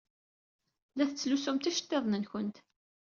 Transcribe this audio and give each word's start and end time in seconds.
La 0.95 1.05
tettlusumt 1.09 1.67
iceḍḍiḍen-nwent. 1.69 2.57